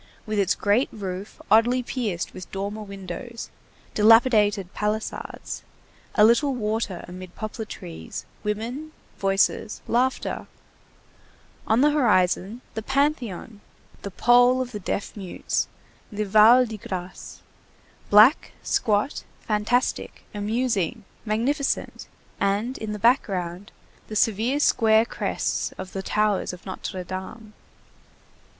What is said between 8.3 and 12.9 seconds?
women, voices, laughter; on the horizon the